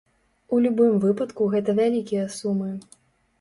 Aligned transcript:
У 0.55 0.61
любым 0.63 0.95
выпадку 1.03 1.49
гэта 1.53 1.75
вялікія 1.81 2.25
сумы. 2.39 2.73